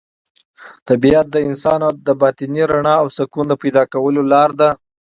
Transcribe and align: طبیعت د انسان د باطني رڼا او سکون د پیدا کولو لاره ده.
طبیعت 0.89 1.25
د 1.31 1.37
انسان 1.47 1.81
د 2.07 2.09
باطني 2.21 2.63
رڼا 2.71 2.95
او 3.03 3.07
سکون 3.17 3.45
د 3.49 3.53
پیدا 3.63 3.83
کولو 3.93 4.21
لاره 4.31 4.55
ده. 4.59 4.69